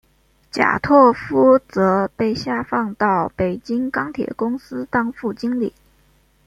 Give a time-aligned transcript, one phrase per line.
[0.49, 5.75] 贾拓夫则被下放到北京钢铁公司当副经理。